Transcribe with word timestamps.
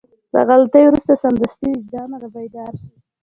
له 0.33 0.41
غلطي 0.47 0.81
وروسته 0.85 1.13
سمدستي 1.23 1.67
وجدان 1.71 2.09
رابيدار 2.21 2.73
شي. 2.81 2.91